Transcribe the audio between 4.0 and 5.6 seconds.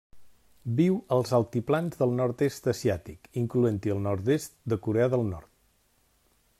nord-est de Corea del Nord.